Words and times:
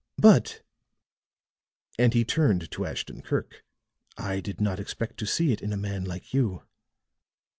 But," 0.17 0.63
and 1.99 2.15
he 2.15 2.25
turned 2.25 2.71
to 2.71 2.87
Ashton 2.87 3.21
Kirk, 3.21 3.63
"I 4.17 4.39
did 4.39 4.59
not 4.59 4.79
expect 4.79 5.17
to 5.19 5.27
see 5.27 5.51
it 5.51 5.61
in 5.61 5.71
a 5.71 5.77
man 5.77 6.05
like 6.05 6.33
you." 6.33 6.63